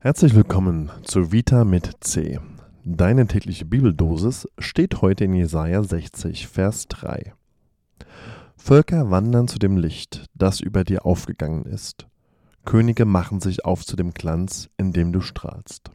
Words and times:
Herzlich 0.00 0.36
willkommen 0.36 0.92
zu 1.02 1.32
Vita 1.32 1.64
mit 1.64 1.90
C. 2.04 2.38
Deine 2.84 3.26
tägliche 3.26 3.64
Bibeldosis 3.64 4.46
steht 4.56 5.02
heute 5.02 5.24
in 5.24 5.34
Jesaja 5.34 5.82
60, 5.82 6.46
Vers 6.46 6.86
3. 6.86 7.32
Völker 8.56 9.10
wandern 9.10 9.48
zu 9.48 9.58
dem 9.58 9.76
Licht, 9.76 10.26
das 10.34 10.60
über 10.60 10.84
dir 10.84 11.04
aufgegangen 11.04 11.64
ist. 11.64 12.06
Könige 12.64 13.06
machen 13.06 13.40
sich 13.40 13.64
auf 13.64 13.84
zu 13.84 13.96
dem 13.96 14.14
Glanz, 14.14 14.70
in 14.76 14.92
dem 14.92 15.12
du 15.12 15.20
strahlst. 15.20 15.90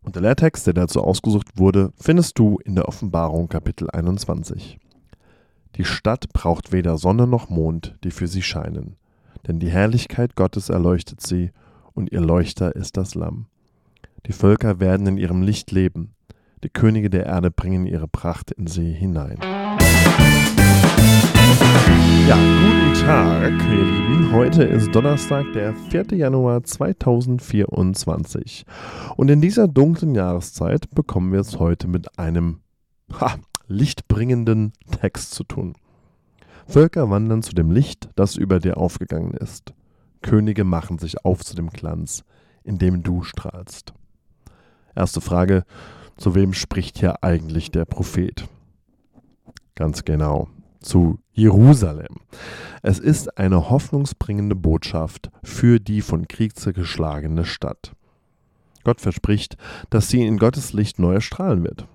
Und 0.00 0.14
der 0.14 0.22
Lehrtext, 0.22 0.68
der 0.68 0.74
dazu 0.74 1.02
ausgesucht 1.02 1.58
wurde, 1.58 1.92
findest 1.96 2.38
du 2.38 2.60
in 2.64 2.76
der 2.76 2.86
Offenbarung 2.86 3.48
Kapitel 3.48 3.90
21. 3.90 4.78
Die 5.74 5.84
Stadt 5.84 6.32
braucht 6.32 6.70
weder 6.70 6.96
Sonne 6.96 7.26
noch 7.26 7.48
Mond, 7.48 7.98
die 8.04 8.12
für 8.12 8.28
sie 8.28 8.42
scheinen, 8.42 8.94
denn 9.48 9.58
die 9.58 9.68
Herrlichkeit 9.68 10.36
Gottes 10.36 10.68
erleuchtet 10.68 11.20
sie, 11.26 11.50
und 11.98 12.12
ihr 12.12 12.20
Leuchter 12.20 12.76
ist 12.76 12.96
das 12.96 13.16
Lamm. 13.16 13.46
Die 14.26 14.32
Völker 14.32 14.78
werden 14.78 15.08
in 15.08 15.18
ihrem 15.18 15.42
Licht 15.42 15.72
leben, 15.72 16.14
die 16.62 16.68
Könige 16.68 17.10
der 17.10 17.26
Erde 17.26 17.50
bringen 17.50 17.86
ihre 17.86 18.06
Pracht 18.06 18.52
in 18.52 18.68
sie 18.68 18.92
hinein. 18.92 19.38
Ja, 22.28 22.36
guten 22.36 22.94
Tag, 23.04 23.50
ihr 23.50 23.84
Lieben. 23.84 24.32
Heute 24.32 24.62
ist 24.62 24.94
Donnerstag, 24.94 25.44
der 25.54 25.74
4. 25.74 26.04
Januar 26.12 26.62
2024. 26.62 28.64
Und 29.16 29.28
in 29.28 29.40
dieser 29.40 29.66
dunklen 29.66 30.14
Jahreszeit 30.14 30.88
bekommen 30.94 31.32
wir 31.32 31.40
es 31.40 31.58
heute 31.58 31.88
mit 31.88 32.16
einem 32.16 32.60
ha, 33.20 33.34
lichtbringenden 33.66 34.72
Text 35.00 35.34
zu 35.34 35.42
tun. 35.42 35.74
Völker 36.68 37.10
wandern 37.10 37.42
zu 37.42 37.54
dem 37.54 37.72
Licht, 37.72 38.08
das 38.14 38.36
über 38.36 38.60
dir 38.60 38.76
aufgegangen 38.76 39.32
ist. 39.32 39.74
Könige 40.22 40.64
machen 40.64 40.98
sich 40.98 41.24
auf 41.24 41.44
zu 41.44 41.54
dem 41.54 41.70
Glanz, 41.70 42.24
in 42.64 42.78
dem 42.78 43.02
du 43.02 43.22
strahlst. 43.22 43.94
Erste 44.94 45.20
Frage, 45.20 45.64
zu 46.16 46.34
wem 46.34 46.52
spricht 46.52 46.98
hier 46.98 47.22
eigentlich 47.22 47.70
der 47.70 47.84
Prophet? 47.84 48.48
Ganz 49.74 50.04
genau, 50.04 50.48
zu 50.80 51.18
Jerusalem. 51.32 52.16
Es 52.82 52.98
ist 52.98 53.38
eine 53.38 53.70
hoffnungsbringende 53.70 54.56
Botschaft 54.56 55.30
für 55.42 55.78
die 55.78 56.00
von 56.00 56.26
Krieg 56.26 56.56
zergeschlagene 56.56 57.44
Stadt. 57.44 57.92
Gott 58.82 59.00
verspricht, 59.00 59.56
dass 59.90 60.08
sie 60.08 60.26
in 60.26 60.38
Gottes 60.38 60.72
Licht 60.72 60.98
neu 60.98 61.20
strahlen 61.20 61.62
wird. 61.62 61.86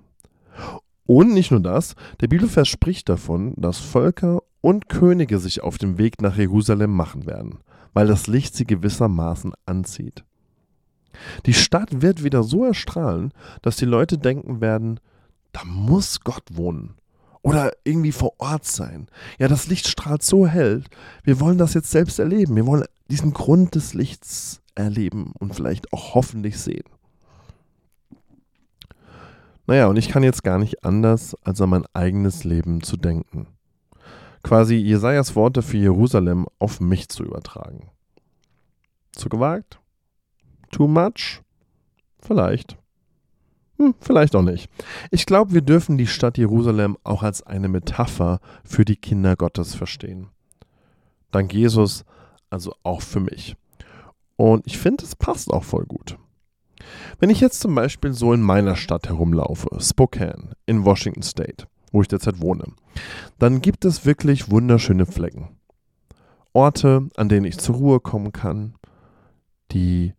Und 1.06 1.34
nicht 1.34 1.52
nur 1.52 1.60
das, 1.60 1.96
der 2.22 2.28
Bibelvers 2.28 2.70
spricht 2.70 3.10
davon, 3.10 3.54
dass 3.58 3.80
Völker 3.80 4.42
und 4.62 4.88
Könige 4.88 5.40
sich 5.40 5.62
auf 5.62 5.78
dem 5.78 5.98
Weg 5.98 6.22
nach 6.22 6.38
Jerusalem 6.38 6.92
machen 6.92 7.26
werden 7.26 7.60
weil 7.94 8.08
das 8.08 8.28
Licht 8.28 8.56
sie 8.56 8.66
gewissermaßen 8.66 9.54
anzieht. 9.66 10.24
Die 11.46 11.54
Stadt 11.54 12.02
wird 12.02 12.24
wieder 12.24 12.44
so 12.44 12.66
erstrahlen, 12.66 13.34
dass 13.62 13.78
die 13.78 13.86
Leute 13.86 14.18
denken 14.18 14.62
werden, 14.62 15.00
da 15.52 15.64
muss 15.66 16.22
Gott 16.22 16.44
wohnen 16.52 16.96
oder 17.44 17.72
irgendwie 17.84 18.12
vor 18.12 18.34
Ort 18.40 18.66
sein. 18.66 19.08
Ja, 19.38 19.48
das 19.48 19.68
Licht 19.68 19.88
strahlt 19.88 20.24
so 20.24 20.48
hell, 20.48 20.84
wir 21.24 21.40
wollen 21.40 21.58
das 21.58 21.74
jetzt 21.74 21.92
selbst 21.92 22.20
erleben. 22.20 22.56
Wir 22.56 22.66
wollen 22.66 22.86
diesen 23.10 23.34
Grund 23.34 23.76
des 23.76 23.94
Lichts 23.94 24.62
erleben 24.76 25.34
und 25.38 25.54
vielleicht 25.54 25.94
auch 25.94 26.16
hoffentlich 26.16 26.60
sehen. 26.60 26.86
Naja, 29.68 29.88
und 29.88 29.98
ich 29.98 30.10
kann 30.10 30.24
jetzt 30.24 30.44
gar 30.44 30.58
nicht 30.58 30.84
anders, 30.84 31.38
als 31.44 31.62
an 31.62 31.70
mein 31.70 31.86
eigenes 31.94 32.44
Leben 32.44 32.82
zu 32.82 32.98
denken 32.98 33.48
quasi 34.44 34.76
Jesajas 34.76 35.36
Worte 35.36 35.62
für 35.62 35.78
Jerusalem 35.78 36.48
auf 36.60 36.80
mich 36.80 37.10
zu 37.10 37.24
übertragen. 37.24 37.90
Zu 39.14 39.30
gewagt? 39.30 39.80
Too 40.72 40.88
much? 40.88 41.42
Vielleicht. 42.20 42.78
Hm, 43.78 43.96
vielleicht 44.00 44.36
auch 44.36 44.42
nicht. 44.42 44.70
Ich 45.12 45.26
glaube, 45.26 45.54
wir 45.54 45.62
dürfen 45.62 45.98
die 45.98 46.08
Stadt 46.08 46.38
Jerusalem 46.38 46.98
auch 47.04 47.24
als 47.24 47.44
eine 47.44 47.70
Metapher 47.70 48.40
für 48.64 48.86
die 48.86 48.96
Kinder 48.96 49.36
Gottes 49.36 49.76
verstehen. 49.76 50.28
Dank 51.32 51.54
Jesus, 51.54 52.06
also 52.50 52.76
auch 52.84 53.02
für 53.02 53.20
mich. 53.20 53.56
Und 54.36 54.68
ich 54.68 54.78
finde, 54.78 55.04
es 55.04 55.16
passt 55.16 55.52
auch 55.52 55.64
voll 55.64 55.86
gut. 55.86 56.18
Wenn 57.20 57.30
ich 57.30 57.40
jetzt 57.40 57.60
zum 57.60 57.74
Beispiel 57.76 58.14
so 58.14 58.34
in 58.34 58.42
meiner 58.42 58.76
Stadt 58.76 59.08
herumlaufe, 59.08 59.70
Spokane 59.80 60.56
in 60.66 60.86
Washington 60.86 61.24
State, 61.24 61.66
wo 61.94 62.02
ich 62.02 62.10
derzeit 62.10 62.42
wohne, 62.42 62.66
dann 63.40 63.62
gibt 63.62 63.86
es 63.86 64.06
wirklich 64.06 64.52
wunderschöne 64.52 65.06
Flecken. 65.06 65.48
Orte, 66.52 67.08
an 67.16 67.30
denen 67.30 67.46
ich 67.46 67.58
zur 67.58 67.76
Ruhe 67.76 68.00
kommen 68.02 68.34
kann, 68.34 68.76
die 69.72 70.14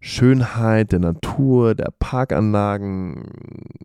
Schönheit 0.00 0.92
der 0.92 0.98
Natur, 0.98 1.74
der 1.74 1.92
Parkanlagen, 1.98 3.24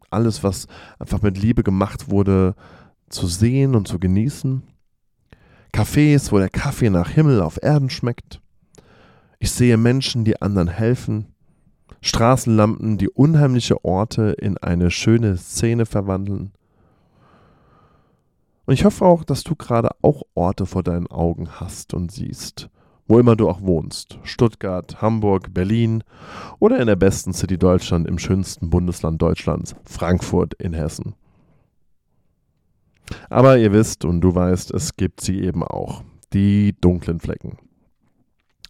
alles, 0.09 0.43
was 0.43 0.67
einfach 0.99 1.21
mit 1.21 1.37
Liebe 1.37 1.63
gemacht 1.63 2.09
wurde, 2.09 2.55
zu 3.09 3.27
sehen 3.27 3.75
und 3.75 3.87
zu 3.87 3.99
genießen. 3.99 4.63
Cafés, 5.73 6.31
wo 6.31 6.37
der 6.37 6.49
Kaffee 6.49 6.89
nach 6.89 7.09
Himmel 7.09 7.41
auf 7.41 7.61
Erden 7.61 7.89
schmeckt. 7.89 8.41
Ich 9.39 9.51
sehe 9.51 9.77
Menschen, 9.77 10.23
die 10.23 10.41
anderen 10.41 10.69
helfen. 10.69 11.33
Straßenlampen, 12.01 12.97
die 12.97 13.09
unheimliche 13.09 13.83
Orte 13.83 14.35
in 14.39 14.57
eine 14.57 14.91
schöne 14.91 15.37
Szene 15.37 15.85
verwandeln. 15.85 16.53
Und 18.65 18.73
ich 18.73 18.85
hoffe 18.85 19.05
auch, 19.05 19.23
dass 19.23 19.43
du 19.43 19.55
gerade 19.55 19.89
auch 20.01 20.23
Orte 20.33 20.65
vor 20.65 20.83
deinen 20.83 21.07
Augen 21.07 21.49
hast 21.51 21.93
und 21.93 22.11
siehst, 22.11 22.69
wo 23.07 23.19
immer 23.19 23.35
du 23.35 23.47
auch 23.47 23.61
wohnst. 23.61 24.19
Stuttgart, 24.23 25.01
Hamburg, 25.01 25.53
Berlin 25.53 26.03
oder 26.59 26.79
in 26.79 26.87
der 26.87 26.95
besten 26.95 27.33
City 27.33 27.57
Deutschland 27.57 28.07
im 28.07 28.17
schönsten 28.17 28.69
Bundesland 28.69 29.21
Deutschlands, 29.21 29.75
Frankfurt 29.85 30.55
in 30.55 30.73
Hessen. 30.73 31.15
Aber 33.29 33.59
ihr 33.59 33.71
wisst 33.71 34.03
und 34.03 34.21
du 34.21 34.33
weißt, 34.33 34.71
es 34.71 34.95
gibt 34.95 35.21
sie 35.21 35.41
eben 35.41 35.63
auch. 35.63 36.03
Die 36.33 36.75
dunklen 36.81 37.19
Flecken. 37.19 37.57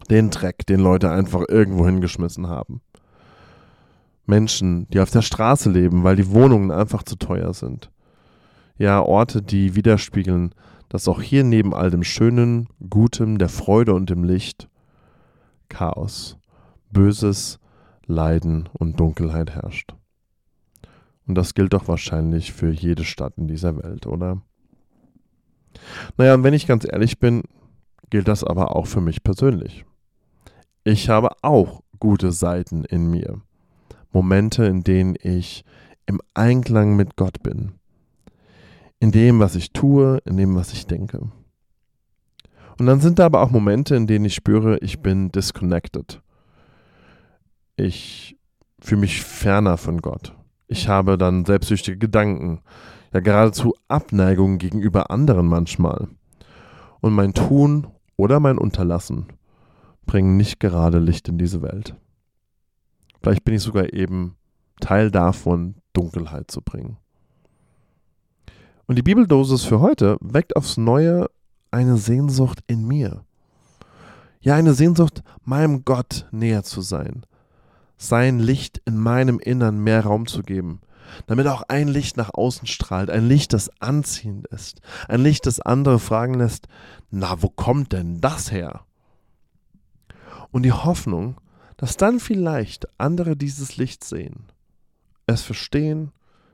Den 0.09 0.29
Dreck, 0.29 0.65
den 0.67 0.81
Leute 0.81 1.09
einfach 1.09 1.43
irgendwo 1.47 1.85
hingeschmissen 1.85 2.47
haben. 2.47 2.81
Menschen, 4.25 4.89
die 4.89 4.99
auf 4.99 5.09
der 5.09 5.21
Straße 5.21 5.71
leben, 5.71 6.03
weil 6.03 6.17
die 6.17 6.31
Wohnungen 6.31 6.69
einfach 6.69 7.03
zu 7.03 7.15
teuer 7.15 7.53
sind 7.53 7.89
ja 8.77 9.01
Orte, 9.01 9.41
die 9.41 9.75
widerspiegeln, 9.75 10.53
dass 10.89 11.07
auch 11.07 11.21
hier 11.21 11.43
neben 11.43 11.73
all 11.73 11.89
dem 11.89 12.03
Schönen, 12.03 12.67
Gutem, 12.89 13.37
der 13.37 13.49
Freude 13.49 13.93
und 13.93 14.09
dem 14.09 14.23
Licht 14.23 14.69
Chaos, 15.69 16.37
Böses, 16.91 17.59
Leiden 18.05 18.69
und 18.73 18.99
Dunkelheit 18.99 19.51
herrscht. 19.51 19.95
Und 21.27 21.35
das 21.35 21.55
gilt 21.55 21.73
doch 21.73 21.87
wahrscheinlich 21.87 22.53
für 22.53 22.69
jede 22.69 23.03
Stadt 23.03 23.33
in 23.37 23.47
dieser 23.47 23.81
Welt, 23.81 24.05
oder? 24.05 24.41
Naja, 26.17 26.35
und 26.35 26.43
wenn 26.43 26.53
ich 26.53 26.67
ganz 26.67 26.85
ehrlich 26.89 27.19
bin, 27.19 27.43
gilt 28.09 28.27
das 28.27 28.43
aber 28.43 28.75
auch 28.75 28.87
für 28.87 29.01
mich 29.01 29.23
persönlich. 29.23 29.85
Ich 30.83 31.09
habe 31.09 31.31
auch 31.41 31.81
gute 31.99 32.31
Seiten 32.31 32.85
in 32.85 33.09
mir. 33.09 33.41
Momente, 34.11 34.65
in 34.65 34.83
denen 34.83 35.15
ich 35.19 35.65
im 36.05 36.21
Einklang 36.35 36.95
mit 36.95 37.15
Gott 37.15 37.41
bin, 37.41 37.73
in 39.05 39.11
dem, 39.11 39.39
was 39.39 39.55
ich 39.55 39.71
tue, 39.71 40.17
in 40.25 40.35
dem, 40.35 40.55
was 40.55 40.73
ich 40.73 40.87
denke. 40.87 41.29
Und 42.79 42.87
dann 42.87 43.01
sind 43.01 43.19
da 43.19 43.27
aber 43.27 43.41
auch 43.41 43.51
Momente, 43.51 43.95
in 43.95 44.07
denen 44.07 44.25
ich 44.25 44.33
spüre, 44.33 44.79
ich 44.79 44.99
bin 45.03 45.31
disconnected. 45.31 46.23
Ich 47.75 48.35
fühle 48.79 49.01
mich 49.01 49.21
ferner 49.21 49.77
von 49.77 50.01
Gott. 50.01 50.35
Ich 50.65 50.87
habe 50.87 51.19
dann 51.19 51.45
selbstsüchtige 51.45 51.99
Gedanken, 51.99 52.61
ja 53.13 53.19
geradezu 53.19 53.75
Abneigung 53.87 54.57
gegenüber 54.57 55.11
anderen 55.11 55.45
manchmal. 55.45 56.07
Und 56.99 57.13
mein 57.13 57.35
Tun 57.35 57.85
oder 58.17 58.39
mein 58.39 58.57
Unterlassen 58.57 59.27
bringen 60.07 60.35
nicht 60.35 60.59
gerade 60.59 60.97
Licht 60.97 61.29
in 61.29 61.37
diese 61.37 61.61
Welt. 61.61 61.95
Vielleicht 63.21 63.43
bin 63.43 63.53
ich 63.53 63.61
sogar 63.61 63.93
eben 63.93 64.35
Teil 64.79 65.11
davon, 65.11 65.75
Dunkelheit 65.93 66.49
zu 66.49 66.63
bringen. 66.63 66.97
Und 68.87 68.97
die 68.97 69.03
Bibeldosis 69.03 69.63
für 69.63 69.79
heute 69.79 70.17
weckt 70.21 70.55
aufs 70.55 70.77
Neue 70.77 71.27
eine 71.71 71.97
Sehnsucht 71.97 72.59
in 72.67 72.87
mir. 72.87 73.25
Ja, 74.41 74.55
eine 74.55 74.75
Sehnsucht, 74.75 75.23
meinem 75.43 75.85
Gott 75.85 76.27
näher 76.31 76.63
zu 76.63 76.81
sein. 76.81 77.25
Sein 77.97 78.39
Licht 78.39 78.81
in 78.85 78.97
meinem 78.97 79.39
Innern 79.39 79.79
mehr 79.79 80.03
Raum 80.03 80.27
zu 80.27 80.43
geben, 80.43 80.81
damit 81.25 81.47
auch 81.47 81.63
ein 81.67 81.87
Licht 81.87 82.15
nach 82.17 82.33
außen 82.33 82.67
strahlt, 82.67 83.09
ein 83.09 83.27
Licht, 83.27 83.53
das 83.53 83.71
anziehend 83.81 84.45
ist, 84.47 84.81
ein 85.07 85.21
Licht, 85.21 85.47
das 85.47 85.59
andere 85.59 85.97
fragen 85.97 86.35
lässt, 86.35 86.67
na, 87.09 87.41
wo 87.41 87.49
kommt 87.49 87.93
denn 87.93 88.21
das 88.21 88.51
her? 88.51 88.81
Und 90.51 90.63
die 90.63 90.73
Hoffnung, 90.73 91.37
dass 91.77 91.97
dann 91.97 92.19
vielleicht 92.19 92.87
andere 92.99 93.35
dieses 93.35 93.77
Licht 93.77 94.03
sehen, 94.03 94.45
es 95.25 95.41
verstehen, 95.41 96.11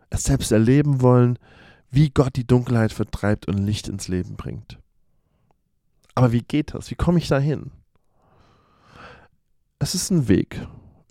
es 0.10 0.24
selbst 0.24 0.52
erleben 0.52 1.02
wollen, 1.02 1.38
wie 1.92 2.10
Gott 2.10 2.36
die 2.38 2.48
Dunkelheit 2.48 2.94
vertreibt 2.94 3.48
und 3.48 3.58
Licht 3.58 3.88
ins 3.88 4.08
Leben 4.08 4.36
bringt. 4.36 4.80
Aber 6.16 6.32
wie 6.32 6.42
geht 6.42 6.74
das? 6.74 6.90
Wie 6.90 6.96
komme 6.96 7.20
ich 7.20 7.28
da 7.28 7.38
hin? 7.38 7.72
Es 9.80 9.94
ist 9.94 10.10
ein 10.10 10.28
Weg. 10.28 10.68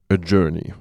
a 0.08 0.14
journey. 0.14 0.74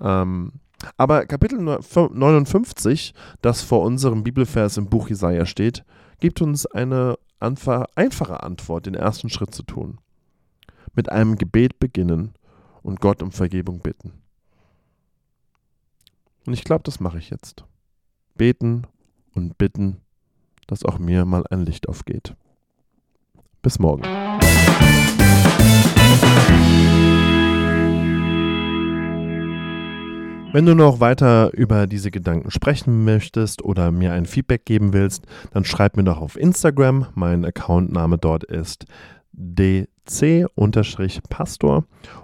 Ähm, 0.00 0.52
aber 0.96 1.26
Kapitel 1.26 1.58
59, 1.58 3.14
das 3.40 3.62
vor 3.62 3.82
unserem 3.82 4.22
Bibelvers 4.22 4.76
im 4.76 4.88
Buch 4.88 5.08
Jesaja 5.08 5.46
steht, 5.46 5.84
gibt 6.20 6.42
uns 6.42 6.66
eine 6.66 7.18
einfache 7.40 8.42
Antwort, 8.42 8.86
den 8.86 8.94
ersten 8.94 9.30
Schritt 9.30 9.54
zu 9.54 9.62
tun. 9.62 9.98
Mit 10.94 11.10
einem 11.10 11.36
Gebet 11.36 11.78
beginnen 11.78 12.34
und 12.82 13.00
Gott 13.00 13.22
um 13.22 13.32
Vergebung 13.32 13.80
bitten. 13.80 14.12
Und 16.46 16.52
ich 16.52 16.64
glaube, 16.64 16.84
das 16.84 17.00
mache 17.00 17.18
ich 17.18 17.30
jetzt. 17.30 17.64
Beten 18.34 18.86
und 19.36 19.58
bitten, 19.58 19.98
dass 20.66 20.84
auch 20.84 20.98
mir 20.98 21.24
mal 21.24 21.44
ein 21.50 21.64
Licht 21.64 21.88
aufgeht. 21.88 22.34
Bis 23.62 23.78
morgen. 23.78 24.02
Wenn 30.52 30.64
du 30.64 30.74
noch 30.74 31.00
weiter 31.00 31.52
über 31.52 31.86
diese 31.86 32.10
Gedanken 32.10 32.50
sprechen 32.50 33.04
möchtest 33.04 33.62
oder 33.62 33.90
mir 33.90 34.12
ein 34.14 34.24
Feedback 34.24 34.64
geben 34.64 34.94
willst, 34.94 35.26
dann 35.52 35.64
schreib 35.66 35.98
mir 35.98 36.04
doch 36.04 36.18
auf 36.18 36.38
Instagram. 36.38 37.08
Mein 37.14 37.44
Accountname 37.44 38.16
dort 38.16 38.44
ist 38.44 38.86
dc-pastor 39.32 39.84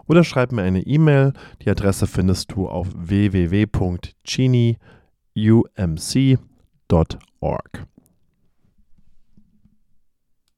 oder 0.07 0.25
schreib 0.25 0.53
mir 0.53 0.63
eine 0.63 0.81
E-Mail. 0.81 1.35
Die 1.63 1.69
Adresse 1.69 2.07
findest 2.07 2.53
du 2.53 2.69
auf 2.69 2.89
www.genie.umc.org. 6.93 7.92